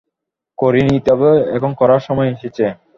[0.57, 2.65] করিনি, তবে এখন করার সময় এসেছে।